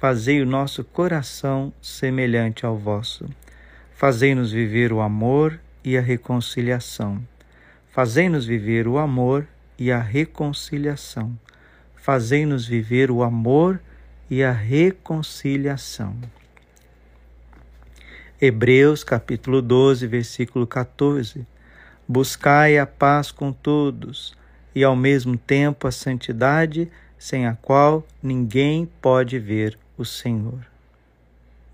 fazei 0.00 0.40
o 0.40 0.46
nosso 0.46 0.84
coração 0.84 1.72
semelhante 1.82 2.64
ao 2.64 2.78
vosso. 2.78 3.28
Fazei-nos 3.92 4.52
viver 4.52 4.92
o 4.92 5.00
amor 5.00 5.58
e 5.82 5.98
a 5.98 6.00
reconciliação. 6.00 7.20
Fazei-nos 7.90 8.46
viver 8.46 8.86
o 8.86 8.96
amor 8.96 9.46
e 9.76 9.90
a 9.90 10.00
reconciliação. 10.00 11.36
Fazei-nos 11.96 12.64
viver 12.64 13.10
o 13.10 13.24
amor 13.24 13.80
e 14.30 14.42
a 14.42 14.52
reconciliação. 14.52 16.16
Hebreus 18.40 19.02
capítulo 19.02 19.60
12, 19.60 20.06
versículo 20.06 20.64
14. 20.64 21.44
Buscai 22.06 22.78
a 22.78 22.86
paz 22.86 23.32
com 23.32 23.52
todos 23.52 24.32
e 24.72 24.84
ao 24.84 24.94
mesmo 24.94 25.36
tempo 25.36 25.88
a 25.88 25.90
santidade, 25.90 26.88
sem 27.18 27.48
a 27.48 27.56
qual 27.56 28.06
ninguém 28.22 28.88
pode 29.02 29.40
ver 29.40 29.76
o 29.98 30.04
Senhor. 30.04 30.66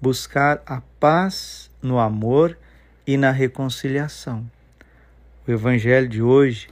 Buscar 0.01 0.61
a 0.67 0.81
paz 0.99 1.71
no 1.81 1.99
amor 1.99 2.59
e 3.07 3.17
na 3.17 3.31
reconciliação. 3.31 4.51
O 5.47 5.51
Evangelho 5.51 6.09
de 6.09 6.23
hoje 6.23 6.69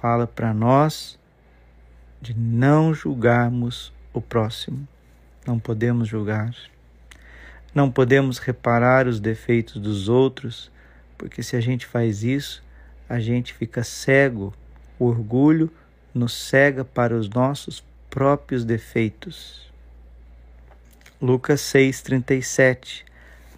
fala 0.00 0.26
para 0.26 0.54
nós 0.54 1.18
de 2.22 2.32
não 2.32 2.94
julgarmos 2.94 3.92
o 4.14 4.22
próximo. 4.22 4.88
Não 5.46 5.58
podemos 5.58 6.08
julgar. 6.08 6.54
Não 7.74 7.90
podemos 7.90 8.38
reparar 8.38 9.06
os 9.06 9.20
defeitos 9.20 9.78
dos 9.78 10.08
outros, 10.08 10.70
porque 11.18 11.42
se 11.42 11.56
a 11.56 11.60
gente 11.60 11.84
faz 11.84 12.22
isso, 12.22 12.64
a 13.08 13.20
gente 13.20 13.52
fica 13.52 13.84
cego 13.84 14.54
o 14.98 15.06
orgulho 15.06 15.70
nos 16.14 16.32
cega 16.32 16.84
para 16.84 17.14
os 17.14 17.28
nossos 17.28 17.84
próprios 18.08 18.64
defeitos. 18.64 19.70
Lucas 21.18 21.62
6:37 21.62 23.02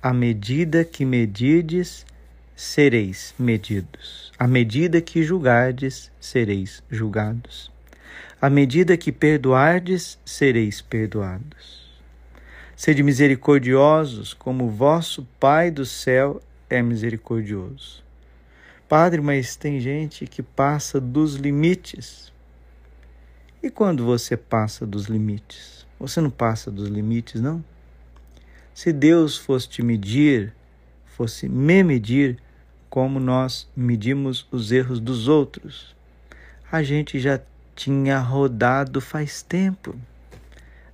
À 0.01 0.13
medida 0.13 0.85
que 0.85 1.05
medides, 1.05 2.07
sereis 2.55 3.35
medidos. 3.37 4.33
À 4.39 4.47
medida 4.47 5.01
que 5.01 5.25
julgardes, 5.25 6.09
sereis 6.21 6.81
julgados. 6.89 7.69
À 8.41 8.49
medida 8.49 8.97
que 8.97 9.11
perdoardes, 9.11 10.21
sereis 10.25 10.81
perdoados. 10.81 11.91
Sede 12.77 13.03
misericordiosos, 13.03 14.33
como 14.33 14.71
vosso 14.71 15.27
Pai 15.41 15.69
do 15.69 15.85
céu 15.85 16.41
é 16.71 16.81
misericordioso. 16.81 18.05
Padre, 18.89 19.21
mas 19.21 19.57
tem 19.57 19.81
gente 19.81 20.29
que 20.29 20.45
passa 20.45 21.01
dos 21.01 21.35
limites. 21.35 22.33
E 23.61 23.69
quando 23.69 24.05
você 24.05 24.37
passa 24.37 24.87
dos 24.87 25.07
limites? 25.07 25.78
Você 25.99 26.21
não 26.21 26.31
passa 26.31 26.71
dos 26.71 26.89
limites, 26.89 27.41
não? 27.41 27.65
Se 28.73 28.93
Deus 28.93 29.37
fosse 29.37 29.69
te 29.69 29.83
medir, 29.83 30.55
fosse 31.05 31.49
me 31.49 31.83
medir 31.83 32.39
como 32.89 33.19
nós 33.19 33.69
medimos 33.77 34.47
os 34.53 34.71
erros 34.71 35.01
dos 35.01 35.27
outros, 35.27 35.97
a 36.71 36.83
gente 36.83 37.19
já 37.19 37.41
tinha 37.75 38.19
rodado 38.19 39.01
faz 39.01 39.43
tempo. 39.43 39.97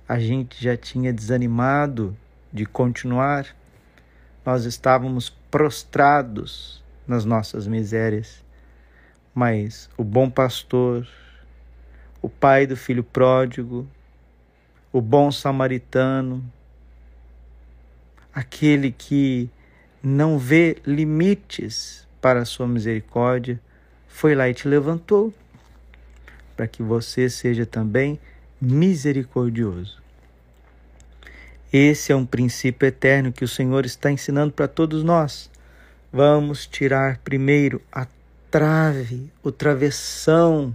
A 0.07 0.19
gente 0.19 0.63
já 0.63 0.77
tinha 0.77 1.11
desanimado 1.11 2.15
de 2.51 2.65
continuar. 2.65 3.47
Nós 4.45 4.65
estávamos 4.65 5.29
prostrados 5.51 6.83
nas 7.07 7.25
nossas 7.25 7.67
misérias. 7.67 8.43
Mas 9.33 9.89
o 9.97 10.03
bom 10.03 10.29
pastor, 10.29 11.07
o 12.21 12.29
pai 12.29 12.65
do 12.65 12.77
filho 12.77 13.03
pródigo, 13.03 13.87
o 14.95 15.01
bom 15.01 15.29
samaritano, 15.29 16.41
aquele 18.33 18.93
que 18.93 19.49
não 20.01 20.39
vê 20.39 20.77
limites 20.85 22.07
para 22.21 22.39
a 22.39 22.45
sua 22.45 22.65
misericórdia, 22.65 23.59
foi 24.07 24.33
lá 24.33 24.47
e 24.47 24.53
te 24.53 24.69
levantou, 24.69 25.33
para 26.55 26.65
que 26.65 26.81
você 26.81 27.29
seja 27.29 27.65
também 27.65 28.17
misericordioso. 28.61 30.01
Esse 31.73 32.13
é 32.13 32.15
um 32.15 32.25
princípio 32.25 32.87
eterno 32.87 33.33
que 33.33 33.43
o 33.43 33.49
Senhor 33.49 33.85
está 33.85 34.09
ensinando 34.09 34.53
para 34.53 34.69
todos 34.69 35.03
nós. 35.03 35.51
Vamos 36.09 36.65
tirar 36.65 37.17
primeiro 37.17 37.81
a 37.91 38.07
trave, 38.49 39.29
o 39.43 39.51
travessão, 39.51 40.73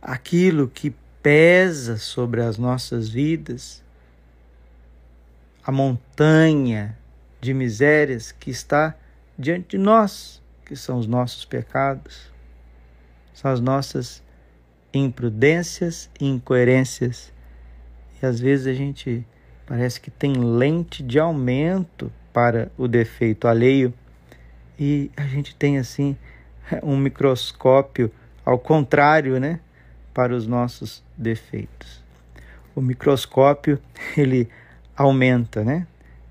aquilo 0.00 0.68
que 0.68 0.94
pesa 1.22 1.96
sobre 1.96 2.42
as 2.42 2.58
nossas 2.58 3.08
vidas, 3.08 3.82
a 5.64 5.70
montanha 5.70 6.98
de 7.40 7.54
misérias 7.54 8.32
que 8.32 8.50
está 8.50 8.96
diante 9.38 9.76
de 9.76 9.78
nós, 9.78 10.42
que 10.64 10.74
são 10.74 10.98
os 10.98 11.06
nossos 11.06 11.44
pecados, 11.44 12.30
são 13.32 13.50
as 13.50 13.60
nossas 13.60 14.22
imprudências 14.92 16.10
e 16.20 16.26
incoerências. 16.26 17.32
E 18.20 18.26
às 18.26 18.40
vezes 18.40 18.66
a 18.66 18.74
gente 18.74 19.26
parece 19.66 20.00
que 20.00 20.10
tem 20.10 20.32
lente 20.32 21.02
de 21.02 21.18
aumento 21.18 22.12
para 22.32 22.70
o 22.76 22.88
defeito 22.88 23.46
alheio 23.46 23.94
e 24.78 25.10
a 25.16 25.22
gente 25.22 25.54
tem 25.54 25.78
assim 25.78 26.16
um 26.82 26.96
microscópio 26.96 28.10
ao 28.44 28.58
contrário, 28.58 29.38
né, 29.38 29.60
para 30.12 30.34
os 30.34 30.46
nossos 30.46 31.02
defeitos. 31.16 32.02
O 32.74 32.80
microscópio 32.80 33.78
ele 34.16 34.48
aumenta, 34.96 35.64
né? 35.64 35.86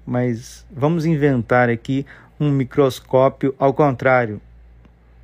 Mas 0.05 0.65
vamos 0.71 1.05
inventar 1.05 1.69
aqui 1.69 2.05
um 2.39 2.49
microscópio 2.51 3.53
ao 3.59 3.73
contrário, 3.73 4.41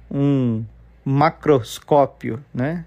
um 0.10 0.64
macroscópio, 1.04 2.44
né? 2.54 2.86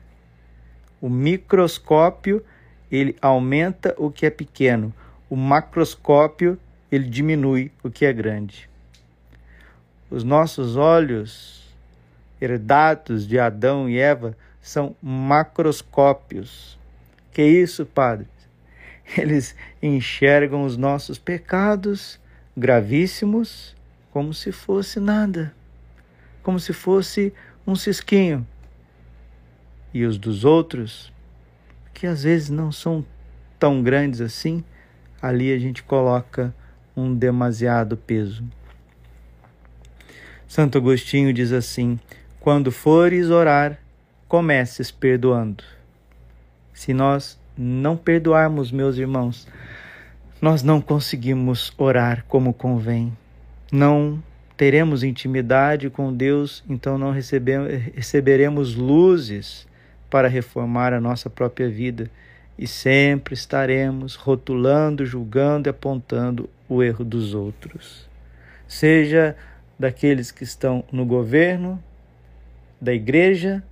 O 1.00 1.08
microscópio 1.08 2.44
ele 2.90 3.16
aumenta 3.20 3.94
o 3.98 4.10
que 4.10 4.26
é 4.26 4.30
pequeno, 4.30 4.92
o 5.28 5.36
macroscópio 5.36 6.58
ele 6.90 7.08
diminui 7.08 7.72
o 7.82 7.90
que 7.90 8.04
é 8.04 8.12
grande. 8.12 8.68
Os 10.10 10.24
nossos 10.24 10.76
olhos, 10.76 11.72
herdados 12.40 13.26
de 13.26 13.38
Adão 13.38 13.88
e 13.88 13.98
Eva, 13.98 14.36
são 14.60 14.94
macroscópios. 15.02 16.78
Que 17.32 17.42
isso, 17.42 17.86
Padre? 17.86 18.26
Eles 19.16 19.54
enxergam 19.82 20.64
os 20.64 20.76
nossos 20.76 21.18
pecados 21.18 22.20
gravíssimos 22.56 23.74
como 24.10 24.34
se 24.34 24.52
fosse 24.52 25.00
nada, 25.00 25.54
como 26.42 26.58
se 26.58 26.72
fosse 26.72 27.32
um 27.66 27.74
cisquinho. 27.74 28.46
E 29.92 30.04
os 30.04 30.18
dos 30.18 30.44
outros, 30.44 31.12
que 31.92 32.06
às 32.06 32.22
vezes 32.22 32.50
não 32.50 32.70
são 32.70 33.04
tão 33.58 33.82
grandes 33.82 34.20
assim, 34.20 34.64
ali 35.20 35.52
a 35.52 35.58
gente 35.58 35.82
coloca 35.82 36.54
um 36.96 37.14
demasiado 37.14 37.96
peso. 37.96 38.44
Santo 40.46 40.78
Agostinho 40.78 41.32
diz 41.32 41.52
assim: 41.52 41.98
quando 42.40 42.72
fores 42.72 43.30
orar, 43.30 43.78
comeces 44.30 44.92
perdoando. 44.92 45.64
Se 46.72 46.94
nós 46.94 47.36
não 47.58 47.96
perdoarmos, 47.96 48.70
meus 48.70 48.96
irmãos, 48.96 49.48
nós 50.40 50.62
não 50.62 50.80
conseguimos 50.80 51.72
orar 51.76 52.24
como 52.28 52.54
convém. 52.54 53.12
Não 53.72 54.22
teremos 54.56 55.02
intimidade 55.02 55.90
com 55.90 56.14
Deus, 56.14 56.62
então 56.68 56.96
não 56.96 57.10
receberemos 57.10 58.76
luzes 58.76 59.66
para 60.08 60.28
reformar 60.28 60.92
a 60.92 61.00
nossa 61.00 61.28
própria 61.28 61.68
vida 61.68 62.08
e 62.56 62.68
sempre 62.68 63.34
estaremos 63.34 64.14
rotulando, 64.14 65.04
julgando 65.04 65.68
e 65.68 65.70
apontando 65.70 66.48
o 66.68 66.84
erro 66.84 67.04
dos 67.04 67.34
outros. 67.34 68.08
Seja 68.68 69.34
daqueles 69.76 70.30
que 70.30 70.44
estão 70.44 70.84
no 70.92 71.04
governo, 71.04 71.82
da 72.80 72.94
igreja 72.94 73.64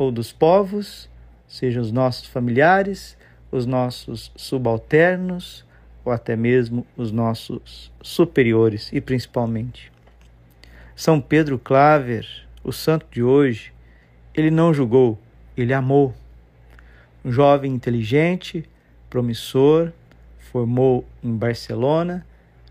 ou 0.00 0.10
dos 0.10 0.32
povos, 0.32 1.10
sejam 1.46 1.82
os 1.82 1.92
nossos 1.92 2.26
familiares, 2.26 3.18
os 3.52 3.66
nossos 3.66 4.32
subalternos, 4.34 5.62
ou 6.02 6.10
até 6.10 6.34
mesmo 6.34 6.86
os 6.96 7.12
nossos 7.12 7.92
superiores 8.00 8.90
e 8.94 9.00
principalmente. 9.02 9.92
São 10.96 11.20
Pedro 11.20 11.58
Claver, 11.58 12.26
o 12.64 12.72
santo 12.72 13.04
de 13.10 13.22
hoje, 13.22 13.74
ele 14.34 14.50
não 14.50 14.72
julgou, 14.72 15.18
ele 15.54 15.74
amou. 15.74 16.14
Um 17.22 17.30
jovem 17.30 17.70
inteligente, 17.70 18.66
promissor, 19.10 19.92
formou 20.50 21.04
em 21.22 21.36
Barcelona, 21.36 22.26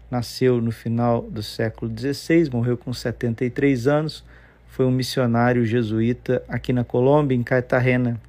nasceu 0.10 0.60
no 0.60 0.72
final 0.72 1.22
do 1.22 1.44
século 1.44 1.92
XVI, 1.96 2.50
morreu 2.52 2.75
com 2.75 2.92
73 2.92 3.86
anos, 3.86 4.25
foi 4.69 4.86
um 4.86 4.92
missionário 4.92 5.66
jesuíta 5.66 6.44
aqui 6.48 6.71
na 6.71 6.83
Colômbia, 6.83 7.36
em 7.36 7.44
Cartagena. 7.44 8.19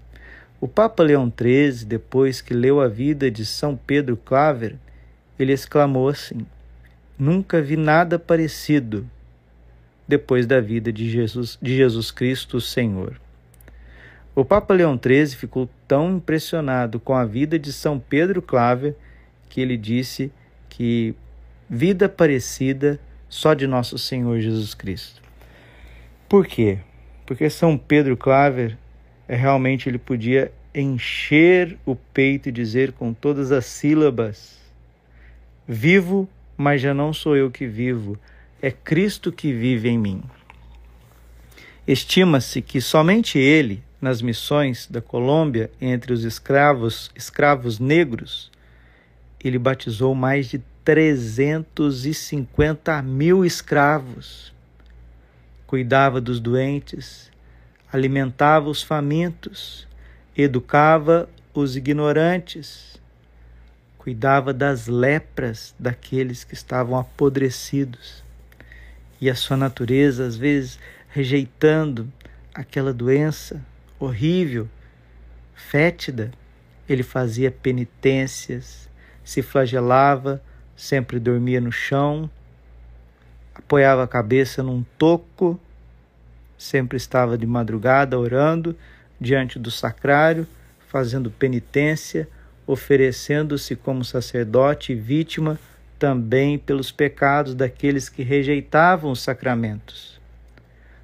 O 0.60 0.66
Papa 0.66 1.02
Leão 1.02 1.30
XIII, 1.30 1.84
depois 1.84 2.40
que 2.40 2.52
leu 2.52 2.80
a 2.80 2.88
vida 2.88 3.30
de 3.30 3.46
São 3.46 3.76
Pedro 3.76 4.16
Claver, 4.16 4.76
ele 5.38 5.52
exclamou 5.52 6.08
assim: 6.08 6.46
Nunca 7.18 7.62
vi 7.62 7.76
nada 7.76 8.18
parecido 8.18 9.06
depois 10.08 10.46
da 10.46 10.60
vida 10.60 10.92
de 10.92 11.08
Jesus, 11.08 11.56
de 11.62 11.76
Jesus 11.76 12.10
Cristo, 12.10 12.56
o 12.56 12.60
Senhor. 12.60 13.20
O 14.34 14.44
Papa 14.44 14.74
Leão 14.74 14.98
XIII 15.00 15.36
ficou 15.36 15.68
tão 15.86 16.16
impressionado 16.16 16.98
com 16.98 17.14
a 17.14 17.24
vida 17.24 17.58
de 17.58 17.72
São 17.72 17.98
Pedro 17.98 18.42
Claver 18.42 18.96
que 19.48 19.60
ele 19.60 19.76
disse 19.76 20.32
que 20.68 21.14
vida 21.68 22.08
parecida 22.08 22.98
só 23.28 23.54
de 23.54 23.66
nosso 23.66 23.98
Senhor 23.98 24.40
Jesus 24.40 24.74
Cristo. 24.74 25.29
Por 26.30 26.46
quê? 26.46 26.78
Porque 27.26 27.50
São 27.50 27.76
Pedro 27.76 28.16
Claver 28.16 28.78
é, 29.26 29.34
realmente 29.34 29.88
ele 29.88 29.98
podia 29.98 30.52
encher 30.72 31.76
o 31.84 31.96
peito 31.96 32.48
e 32.48 32.52
dizer 32.52 32.92
com 32.92 33.12
todas 33.12 33.50
as 33.50 33.66
sílabas: 33.66 34.56
Vivo, 35.66 36.28
mas 36.56 36.80
já 36.80 36.94
não 36.94 37.12
sou 37.12 37.36
eu 37.36 37.50
que 37.50 37.66
vivo, 37.66 38.16
é 38.62 38.70
Cristo 38.70 39.32
que 39.32 39.52
vive 39.52 39.88
em 39.88 39.98
mim. 39.98 40.22
Estima-se 41.84 42.62
que 42.62 42.80
somente 42.80 43.36
ele, 43.36 43.82
nas 44.00 44.22
missões 44.22 44.86
da 44.86 45.00
Colômbia 45.00 45.68
entre 45.80 46.12
os 46.12 46.22
escravos, 46.22 47.10
escravos 47.16 47.80
negros, 47.80 48.52
ele 49.42 49.58
batizou 49.58 50.14
mais 50.14 50.48
de 50.48 50.62
350 50.84 53.02
mil 53.02 53.44
escravos. 53.44 54.59
Cuidava 55.70 56.20
dos 56.20 56.40
doentes, 56.40 57.30
alimentava 57.92 58.68
os 58.68 58.82
famintos, 58.82 59.86
educava 60.36 61.30
os 61.54 61.76
ignorantes, 61.76 63.00
cuidava 63.96 64.52
das 64.52 64.88
lepras 64.88 65.72
daqueles 65.78 66.42
que 66.42 66.54
estavam 66.54 66.98
apodrecidos. 66.98 68.24
E 69.20 69.30
a 69.30 69.34
sua 69.36 69.56
natureza, 69.56 70.26
às 70.26 70.36
vezes, 70.36 70.76
rejeitando 71.08 72.12
aquela 72.52 72.92
doença, 72.92 73.64
horrível, 73.96 74.68
fétida, 75.54 76.32
ele 76.88 77.04
fazia 77.04 77.48
penitências, 77.48 78.90
se 79.22 79.40
flagelava, 79.40 80.42
sempre 80.74 81.20
dormia 81.20 81.60
no 81.60 81.70
chão, 81.70 82.28
apoiava 83.60 84.02
a 84.02 84.08
cabeça 84.08 84.62
num 84.62 84.84
toco, 84.98 85.60
sempre 86.58 86.96
estava 86.96 87.38
de 87.38 87.46
madrugada 87.46 88.18
orando 88.18 88.74
diante 89.20 89.58
do 89.58 89.70
sacrário, 89.70 90.46
fazendo 90.88 91.30
penitência, 91.30 92.26
oferecendo-se 92.66 93.76
como 93.76 94.04
sacerdote 94.04 94.92
e 94.92 94.96
vítima 94.96 95.58
também 95.98 96.58
pelos 96.58 96.90
pecados 96.90 97.54
daqueles 97.54 98.08
que 98.08 98.22
rejeitavam 98.22 99.12
os 99.12 99.20
sacramentos. 99.20 100.18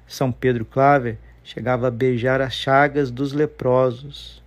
São 0.07 0.31
Pedro 0.31 0.65
Claver 0.65 1.17
chegava 1.43 1.87
a 1.87 1.91
beijar 1.91 2.41
as 2.41 2.53
chagas 2.53 3.11
dos 3.11 3.33
leprosos. 3.33 4.41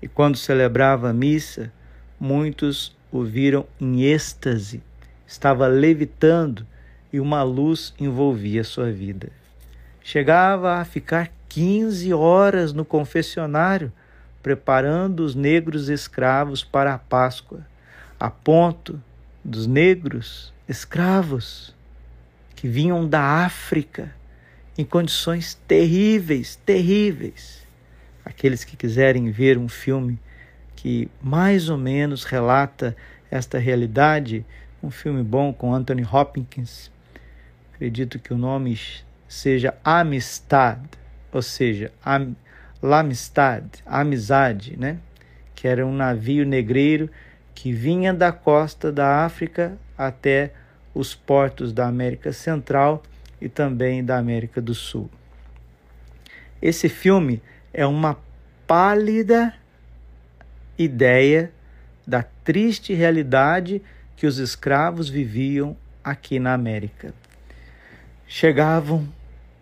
E 0.00 0.06
quando 0.06 0.36
celebrava 0.36 1.10
a 1.10 1.12
missa, 1.12 1.72
muitos 2.20 2.96
o 3.10 3.24
viram 3.24 3.66
em 3.80 4.02
êxtase, 4.02 4.82
estava 5.26 5.66
levitando 5.66 6.66
e 7.16 7.20
uma 7.20 7.42
luz 7.42 7.94
envolvia 7.98 8.62
sua 8.62 8.92
vida. 8.92 9.30
Chegava 10.02 10.74
a 10.74 10.84
ficar 10.84 11.32
15 11.48 12.12
horas 12.12 12.74
no 12.74 12.84
confessionário, 12.84 13.90
preparando 14.42 15.20
os 15.20 15.34
negros 15.34 15.88
escravos 15.88 16.62
para 16.62 16.92
a 16.92 16.98
Páscoa, 16.98 17.66
a 18.20 18.28
ponto 18.28 19.02
dos 19.42 19.66
negros 19.66 20.52
escravos 20.68 21.74
que 22.54 22.68
vinham 22.68 23.08
da 23.08 23.22
África 23.22 24.14
em 24.76 24.84
condições 24.84 25.54
terríveis, 25.66 26.56
terríveis. 26.66 27.66
Aqueles 28.26 28.62
que 28.62 28.76
quiserem 28.76 29.30
ver 29.30 29.56
um 29.56 29.70
filme 29.70 30.18
que 30.76 31.08
mais 31.22 31.70
ou 31.70 31.78
menos 31.78 32.24
relata 32.24 32.94
esta 33.30 33.58
realidade, 33.58 34.44
um 34.82 34.90
filme 34.90 35.22
bom 35.22 35.50
com 35.50 35.72
Anthony 35.72 36.04
Hopkins, 36.04 36.90
acredito 37.76 38.18
que 38.18 38.32
o 38.32 38.38
nome 38.38 38.78
seja 39.28 39.74
Amistad, 39.84 40.80
ou 41.30 41.42
seja, 41.42 41.92
am, 42.04 42.34
L'Amistad, 42.82 43.64
amizade, 43.84 44.76
né? 44.78 44.98
Que 45.54 45.66
era 45.66 45.86
um 45.86 45.94
navio 45.94 46.44
negreiro 46.44 47.10
que 47.54 47.72
vinha 47.72 48.12
da 48.12 48.32
costa 48.32 48.92
da 48.92 49.24
África 49.24 49.78
até 49.96 50.52
os 50.94 51.14
portos 51.14 51.72
da 51.72 51.86
América 51.86 52.32
Central 52.32 53.02
e 53.40 53.48
também 53.48 54.04
da 54.04 54.18
América 54.18 54.60
do 54.60 54.74
Sul. 54.74 55.10
Esse 56.60 56.88
filme 56.88 57.42
é 57.72 57.86
uma 57.86 58.18
pálida 58.66 59.54
ideia 60.78 61.50
da 62.06 62.22
triste 62.22 62.92
realidade 62.94 63.82
que 64.16 64.26
os 64.26 64.38
escravos 64.38 65.08
viviam 65.08 65.76
aqui 66.04 66.38
na 66.38 66.54
América. 66.54 67.12
Chegavam 68.26 69.08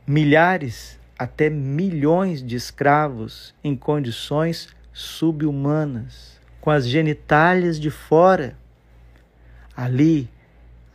milhares, 0.07 0.99
até 1.19 1.49
milhões 1.49 2.43
de 2.43 2.57
escravos 2.57 3.55
em 3.63 3.77
condições 3.77 4.69
subhumanas, 4.93 6.41
com 6.61 6.71
as 6.71 6.87
genitálias 6.87 7.79
de 7.79 7.91
fora. 7.91 8.57
Ali, 9.77 10.29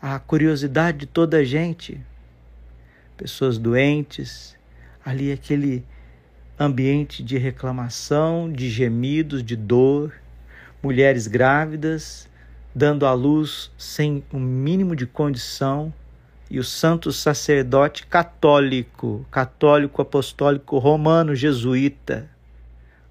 a 0.01 0.17
curiosidade 0.19 0.99
de 0.99 1.05
toda 1.05 1.37
a 1.37 1.43
gente, 1.43 1.99
pessoas 3.17 3.57
doentes, 3.57 4.57
ali 5.05 5.31
aquele 5.31 5.85
ambiente 6.59 7.23
de 7.23 7.37
reclamação, 7.37 8.51
de 8.51 8.69
gemidos, 8.69 9.43
de 9.43 9.55
dor, 9.55 10.13
mulheres 10.81 11.27
grávidas 11.27 12.29
dando 12.73 13.05
à 13.05 13.13
luz 13.13 13.71
sem 13.77 14.23
o 14.31 14.37
um 14.37 14.39
mínimo 14.39 14.95
de 14.95 15.05
condição, 15.05 15.93
e 16.49 16.59
o 16.59 16.63
santo 16.63 17.11
sacerdote 17.11 18.07
católico, 18.07 19.25
católico 19.29 20.01
apostólico 20.01 20.77
romano 20.77 21.35
jesuíta, 21.35 22.29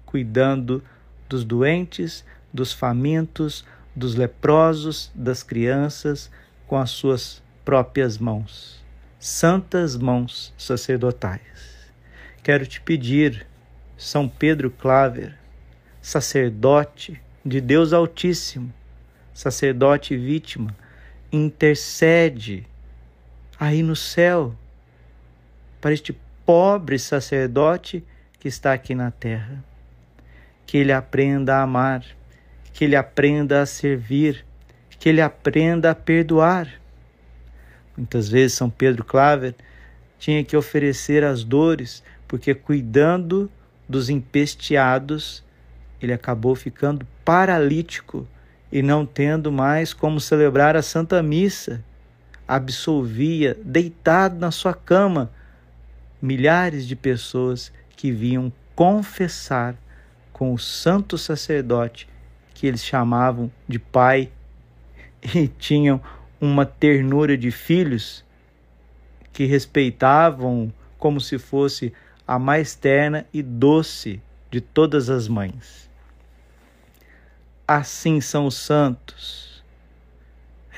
cuidando 0.05 0.83
dos 1.27 1.43
doentes, 1.43 2.25
dos 2.53 2.73
famintos, 2.73 3.63
dos 3.95 4.15
leprosos, 4.15 5.11
das 5.15 5.43
crianças, 5.43 6.29
com 6.67 6.77
as 6.77 6.89
suas 6.89 7.41
próprias 7.63 8.17
mãos 8.17 8.79
santas 9.19 9.97
mãos 9.97 10.53
sacerdotais. 10.57 11.91
Quero 12.41 12.65
te 12.65 12.79
pedir, 12.79 13.45
São 13.97 14.29
Pedro 14.29 14.71
Claver, 14.71 15.37
sacerdote 16.01 17.21
de 17.45 17.59
Deus 17.59 17.91
Altíssimo, 17.91 18.73
sacerdote 19.33 20.15
vítima, 20.15 20.73
intercede 21.31 22.65
aí 23.59 23.83
no 23.83 23.95
céu 23.95 24.55
para 25.81 25.93
este 25.93 26.17
pobre 26.45 26.97
sacerdote 26.97 28.03
que 28.39 28.47
está 28.47 28.73
aqui 28.73 28.95
na 28.95 29.11
terra. 29.11 29.63
Que 30.65 30.77
ele 30.77 30.91
aprenda 30.91 31.57
a 31.57 31.63
amar, 31.63 32.05
que 32.73 32.85
ele 32.85 32.95
aprenda 32.95 33.61
a 33.61 33.65
servir, 33.65 34.45
que 34.99 35.09
ele 35.09 35.21
aprenda 35.21 35.91
a 35.91 35.95
perdoar 35.95 36.79
Muitas 37.99 38.29
vezes 38.29 38.53
São 38.53 38.69
Pedro 38.69 39.03
Claver 39.03 39.53
tinha 40.17 40.41
que 40.41 40.55
oferecer 40.55 41.21
as 41.21 41.43
dores, 41.43 42.01
porque 42.29 42.55
cuidando 42.55 43.51
dos 43.89 44.09
empesteados, 44.09 45.43
ele 46.01 46.13
acabou 46.13 46.55
ficando 46.55 47.05
paralítico 47.25 48.25
e 48.71 48.81
não 48.81 49.05
tendo 49.05 49.51
mais 49.51 49.93
como 49.93 50.17
celebrar 50.21 50.77
a 50.77 50.81
Santa 50.81 51.21
Missa. 51.21 51.83
Absolvia, 52.49 53.55
deitado 53.63 54.39
na 54.39 54.49
sua 54.49 54.73
cama, 54.73 55.31
milhares 56.19 56.87
de 56.87 56.95
pessoas 56.95 57.71
que 57.95 58.11
vinham 58.11 58.51
confessar 58.75 59.75
com 60.33 60.51
o 60.51 60.57
santo 60.57 61.15
sacerdote, 61.15 62.09
que 62.55 62.65
eles 62.65 62.83
chamavam 62.83 63.51
de 63.67 63.77
Pai, 63.77 64.31
e 65.35 65.47
tinham 65.47 66.01
uma 66.41 66.65
ternura 66.65 67.37
de 67.37 67.51
filhos 67.51 68.25
que 69.31 69.45
respeitavam 69.45 70.73
como 70.97 71.21
se 71.21 71.37
fosse 71.37 71.93
a 72.27 72.39
mais 72.39 72.73
terna 72.73 73.27
e 73.31 73.43
doce 73.43 74.19
de 74.49 74.59
todas 74.59 75.07
as 75.07 75.27
mães. 75.27 75.87
Assim 77.67 78.19
são 78.19 78.47
os 78.47 78.55
santos, 78.55 79.48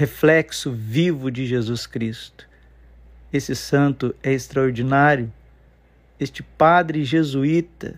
reflexo 0.01 0.71
vivo 0.71 1.29
de 1.29 1.45
Jesus 1.45 1.85
Cristo. 1.85 2.49
Esse 3.31 3.55
santo 3.55 4.15
é 4.23 4.33
extraordinário. 4.33 5.31
Este 6.19 6.41
padre 6.41 7.05
jesuíta, 7.05 7.93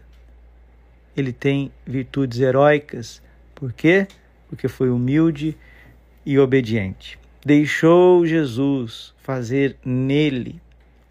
ele 1.15 1.31
tem 1.31 1.71
virtudes 1.87 2.41
heróicas. 2.41 3.23
Por 3.55 3.71
quê? 3.71 4.05
Porque 4.49 4.67
foi 4.67 4.89
humilde 4.89 5.57
e 6.25 6.37
obediente. 6.37 7.17
Deixou 7.45 8.25
Jesus 8.25 9.13
fazer 9.19 9.77
nele 9.85 10.61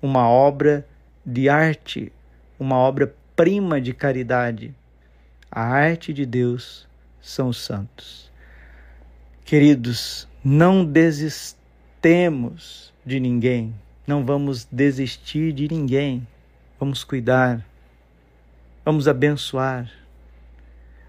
uma 0.02 0.28
obra 0.28 0.86
de 1.24 1.48
arte, 1.48 2.12
uma 2.60 2.76
obra-prima 2.76 3.80
de 3.80 3.94
caridade. 3.94 4.74
A 5.50 5.62
arte 5.62 6.12
de 6.12 6.26
Deus 6.26 6.86
são 7.18 7.48
os 7.48 7.56
santos. 7.56 8.30
Queridos, 9.42 10.28
não 10.44 10.84
desistemos 10.84 11.62
de 13.04 13.20
ninguém, 13.20 13.74
não 14.06 14.24
vamos 14.24 14.66
desistir 14.70 15.52
de 15.52 15.68
ninguém. 15.68 16.26
Vamos 16.82 17.04
cuidar, 17.04 17.64
vamos 18.84 19.06
abençoar, 19.06 19.88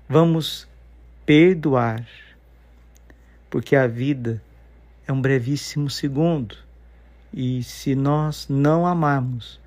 vamos 0.07 0.67
perdoar, 1.25 2.05
porque 3.49 3.75
a 3.75 3.87
vida 3.87 4.39
é 5.07 5.11
um 5.11 5.19
brevíssimo 5.19 5.89
segundo 5.89 6.55
e 7.33 7.63
se 7.63 7.95
nós 7.95 8.47
não 8.47 8.85
amarmos, 8.85 9.59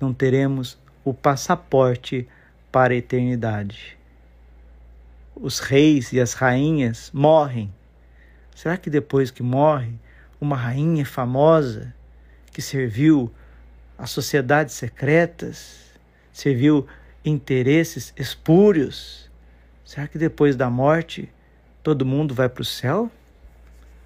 não 0.00 0.12
teremos 0.12 0.76
o 1.04 1.14
passaporte 1.14 2.28
para 2.72 2.92
a 2.92 2.96
eternidade. 2.96 3.96
Os 5.36 5.60
reis 5.60 6.12
e 6.12 6.20
as 6.20 6.32
rainhas 6.32 7.08
morrem. 7.14 7.72
Será 8.54 8.76
que 8.76 8.90
depois 8.90 9.30
que 9.30 9.42
morre, 9.42 9.94
uma 10.40 10.56
rainha 10.56 11.04
famosa 11.04 11.94
que 12.52 12.60
serviu 12.60 13.32
a 13.96 14.06
sociedades 14.06 14.74
secretas, 14.74 15.92
serviu 16.32 16.86
interesses 17.24 18.12
espúrios, 18.16 19.30
será 19.84 20.08
que 20.08 20.18
depois 20.18 20.56
da 20.56 20.68
morte 20.68 21.30
todo 21.82 22.06
mundo 22.06 22.34
vai 22.34 22.48
para 22.48 22.62
o 22.62 22.64
céu? 22.64 23.10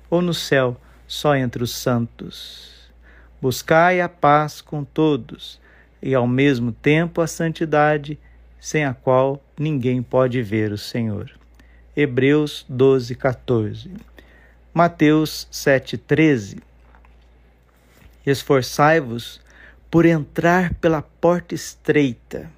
Ou 0.09 0.21
no 0.21 0.35
céu 0.35 0.77
só 1.07 1.35
entre 1.35 1.63
os 1.63 1.75
santos? 1.75 2.91
Buscai 3.41 4.01
a 4.01 4.09
paz 4.09 4.61
com 4.61 4.85
todos 4.85 5.61
e 6.03 6.15
ao 6.15 6.27
mesmo 6.27 6.73
tempo 6.73 7.21
a 7.21 7.27
santidade, 7.27 8.19
sem 8.61 8.85
a 8.85 8.95
qual 8.95 9.43
ninguém 9.59 10.03
pode 10.03 10.43
ver 10.43 10.73
o 10.73 10.79
Senhor. 10.79 11.31
Hebreus 11.97 12.65
12, 12.69 13.15
14. 13.15 13.91
Mateus 14.77 15.49
7, 15.51 15.97
13. 15.97 16.63
Esforçai-vos 18.27 19.41
por 19.91 20.05
entrar 20.05 20.75
pela 20.75 21.01
porta 21.01 21.55
estreita, 21.55 22.53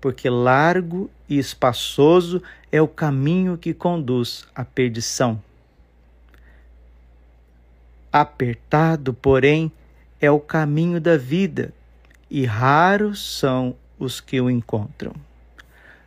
porque 0.00 0.30
largo 0.30 1.10
e 1.28 1.38
espaçoso 1.38 2.42
é 2.72 2.80
o 2.80 2.88
caminho 2.88 3.58
que 3.58 3.74
conduz 3.74 4.46
à 4.54 4.64
perdição 4.64 5.38
Apertado, 8.10 9.12
porém, 9.12 9.70
é 10.18 10.30
o 10.30 10.40
caminho 10.40 10.98
da 10.98 11.18
vida, 11.18 11.74
e 12.30 12.46
raros 12.46 13.38
são 13.38 13.76
os 13.98 14.18
que 14.18 14.40
o 14.40 14.48
encontram. 14.48 15.12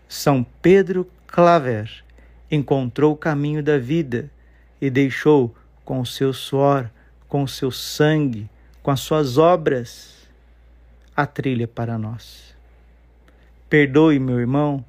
São 0.09 0.43
Pedro 0.63 1.07
Claver 1.27 2.03
encontrou 2.49 3.13
o 3.13 3.17
caminho 3.17 3.61
da 3.61 3.77
vida 3.77 4.31
e 4.81 4.89
deixou 4.89 5.55
com 5.83 5.99
o 5.99 6.05
seu 6.05 6.33
suor, 6.33 6.89
com 7.27 7.43
o 7.43 7.47
seu 7.47 7.71
sangue, 7.71 8.49
com 8.81 8.91
as 8.91 8.99
suas 8.99 9.37
obras, 9.37 10.27
a 11.15 11.25
trilha 11.25 11.67
para 11.67 11.97
nós. 11.97 12.55
Perdoe, 13.69 14.19
meu 14.19 14.39
irmão, 14.39 14.83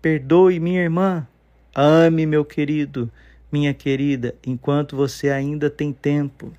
perdoe, 0.00 0.60
minha 0.60 0.82
irmã, 0.82 1.26
ame, 1.74 2.26
meu 2.26 2.44
querido, 2.44 3.10
minha 3.50 3.74
querida, 3.74 4.34
enquanto 4.46 4.96
você 4.96 5.30
ainda 5.30 5.68
tem 5.68 5.92
tempo. 5.92 6.52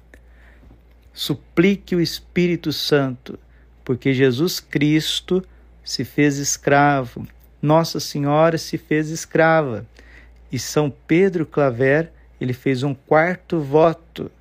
Suplique 1.13 1.95
o 1.95 2.01
Espírito 2.01 2.73
Santo, 2.73 3.39
porque 3.83 4.13
Jesus 4.13 4.59
Cristo 4.59 5.43
se 5.83 6.03
fez 6.03 6.38
escravo, 6.38 7.27
Nossa 7.61 8.00
Senhora 8.00 8.57
se 8.57 8.77
fez 8.77 9.09
escrava, 9.09 9.85
e 10.51 10.59
São 10.59 10.93
Pedro 11.07 11.45
Claver, 11.45 12.11
ele 12.41 12.53
fez 12.53 12.81
um 12.81 12.95
quarto 12.95 13.60
voto, 13.60 14.31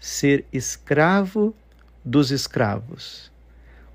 ser 0.00 0.44
escravo 0.52 1.54
dos 2.04 2.32
escravos, 2.32 3.30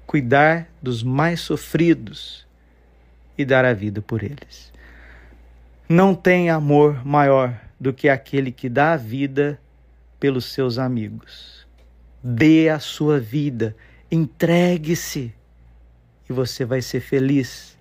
cuidar 0.08 0.70
dos 0.82 1.04
mais 1.04 1.42
sofridos 1.42 2.48
e 3.38 3.44
dar 3.44 3.66
a 3.66 3.74
vida 3.74 4.02
por 4.02 4.24
eles. 4.24 4.72
Não 5.90 6.16
tem 6.16 6.50
amor 6.50 7.06
maior 7.06 7.60
do 7.78 7.92
que 7.92 8.08
aquele 8.08 8.50
que 8.50 8.70
dá 8.70 8.94
a 8.94 8.98
vida 8.98 9.60
pelos 10.22 10.46
seus 10.46 10.78
amigos. 10.78 11.68
Dê 12.24 12.70
a 12.70 12.80
sua 12.80 13.20
vida, 13.20 13.76
entregue-se 14.10 15.34
e 16.30 16.34
você 16.34 16.64
vai 16.64 16.82
ser 16.82 17.02
feliz. 17.02 17.78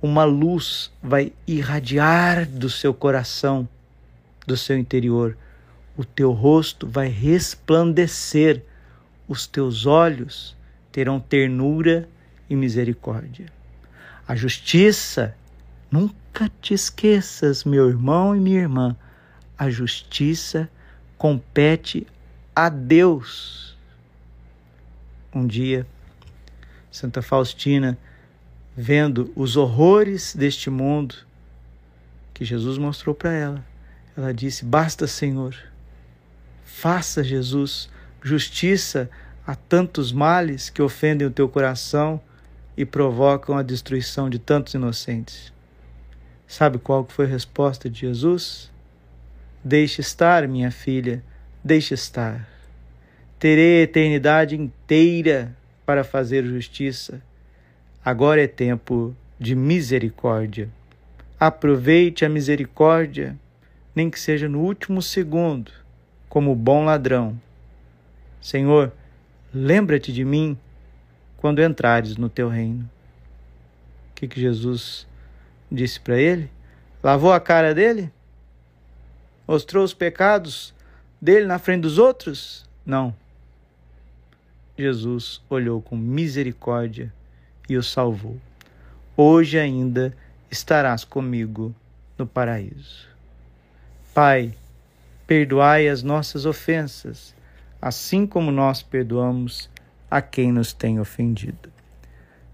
Uma 0.00 0.22
luz 0.22 0.92
vai 1.02 1.32
irradiar 1.46 2.46
do 2.46 2.70
seu 2.70 2.94
coração, 2.94 3.68
do 4.50 4.56
seu 4.56 4.76
interior. 4.76 5.36
O 5.96 6.04
teu 6.04 6.32
rosto 6.32 6.86
vai 6.86 7.08
resplandecer, 7.08 8.64
os 9.28 9.46
teus 9.46 9.86
olhos 9.86 10.56
terão 10.90 11.20
ternura 11.20 12.08
e 12.48 12.56
misericórdia. 12.56 13.46
A 14.26 14.34
justiça, 14.34 15.36
nunca 15.90 16.50
te 16.60 16.74
esqueças, 16.74 17.64
meu 17.64 17.88
irmão 17.88 18.34
e 18.34 18.40
minha 18.40 18.60
irmã, 18.60 18.96
a 19.56 19.70
justiça 19.70 20.68
compete 21.16 22.06
a 22.54 22.68
Deus. 22.68 23.76
Um 25.32 25.46
dia, 25.46 25.86
Santa 26.90 27.22
Faustina, 27.22 27.96
vendo 28.76 29.32
os 29.36 29.56
horrores 29.56 30.34
deste 30.34 30.70
mundo 30.70 31.14
que 32.34 32.44
Jesus 32.44 32.78
mostrou 32.78 33.14
para 33.14 33.32
ela, 33.32 33.69
ela 34.20 34.34
disse: 34.34 34.64
Basta, 34.64 35.06
Senhor, 35.06 35.56
faça, 36.64 37.24
Jesus, 37.24 37.88
justiça 38.22 39.10
a 39.46 39.54
tantos 39.54 40.12
males 40.12 40.70
que 40.70 40.82
ofendem 40.82 41.26
o 41.26 41.30
teu 41.30 41.48
coração 41.48 42.20
e 42.76 42.84
provocam 42.84 43.56
a 43.56 43.62
destruição 43.62 44.30
de 44.30 44.38
tantos 44.38 44.74
inocentes. 44.74 45.52
Sabe 46.46 46.78
qual 46.78 47.06
foi 47.08 47.26
a 47.26 47.28
resposta 47.28 47.88
de 47.88 48.00
Jesus? 48.00 48.70
Deixe 49.62 50.00
estar, 50.00 50.48
minha 50.48 50.70
filha, 50.70 51.22
deixe 51.62 51.94
estar. 51.94 52.48
Terei 53.38 53.80
a 53.80 53.84
eternidade 53.84 54.56
inteira 54.56 55.56
para 55.84 56.04
fazer 56.04 56.44
justiça. 56.44 57.22
Agora 58.04 58.42
é 58.42 58.46
tempo 58.46 59.14
de 59.38 59.54
misericórdia. 59.54 60.68
Aproveite 61.38 62.24
a 62.24 62.28
misericórdia, 62.28 63.38
nem 63.94 64.10
que 64.10 64.18
seja 64.18 64.48
no 64.48 64.60
último 64.60 65.02
segundo, 65.02 65.72
como 66.28 66.54
bom 66.54 66.84
ladrão. 66.84 67.40
Senhor, 68.40 68.92
lembra-te 69.52 70.12
de 70.12 70.24
mim 70.24 70.56
quando 71.36 71.62
entrares 71.62 72.16
no 72.16 72.28
teu 72.28 72.48
reino. 72.48 72.88
O 74.10 74.14
que, 74.14 74.28
que 74.28 74.40
Jesus 74.40 75.06
disse 75.70 75.98
para 75.98 76.18
ele? 76.18 76.50
Lavou 77.02 77.32
a 77.32 77.40
cara 77.40 77.74
dele? 77.74 78.12
Mostrou 79.46 79.84
os 79.84 79.94
pecados 79.94 80.74
dele 81.20 81.46
na 81.46 81.58
frente 81.58 81.82
dos 81.82 81.98
outros? 81.98 82.68
Não. 82.84 83.14
Jesus 84.78 85.42
olhou 85.50 85.82
com 85.82 85.96
misericórdia 85.96 87.12
e 87.68 87.76
o 87.76 87.82
salvou. 87.82 88.38
Hoje 89.16 89.58
ainda 89.58 90.16
estarás 90.50 91.04
comigo 91.04 91.74
no 92.16 92.26
paraíso. 92.26 93.09
Pai, 94.22 94.52
perdoai 95.26 95.88
as 95.88 96.02
nossas 96.02 96.44
ofensas, 96.44 97.34
assim 97.80 98.26
como 98.26 98.52
nós 98.52 98.82
perdoamos 98.82 99.70
a 100.10 100.20
quem 100.20 100.52
nos 100.52 100.74
tem 100.74 101.00
ofendido. 101.00 101.72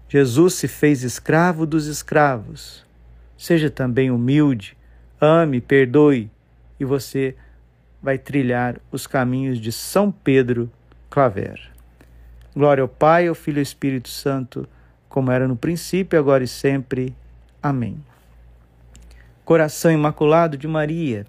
Jesus 0.07 0.53
se 0.53 0.65
fez 0.69 1.03
escravo 1.03 1.65
dos 1.65 1.87
escravos. 1.87 2.85
Seja 3.37 3.69
também 3.69 4.09
humilde, 4.09 4.77
ame, 5.19 5.59
perdoe 5.59 6.31
e 6.79 6.85
você 6.85 7.35
vai 8.01 8.17
trilhar 8.17 8.79
os 8.89 9.05
caminhos 9.05 9.59
de 9.59 9.73
São 9.73 10.09
Pedro 10.09 10.71
Claver. 11.09 11.59
Glória 12.55 12.81
ao 12.81 12.87
Pai, 12.87 13.27
ao 13.27 13.35
Filho 13.35 13.57
e 13.57 13.59
ao 13.59 13.63
Espírito 13.63 14.07
Santo, 14.07 14.65
como 15.09 15.31
era 15.31 15.49
no 15.49 15.57
princípio, 15.57 16.17
agora 16.17 16.45
e 16.45 16.47
sempre. 16.47 17.13
Amém. 17.61 18.01
Coração 19.43 19.91
Imaculado 19.91 20.55
de 20.57 20.65
Maria, 20.65 21.25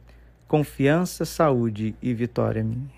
confiança, 0.48 1.24
saúde 1.24 1.94
e 2.02 2.12
vitória 2.14 2.64
minha. 2.64 2.97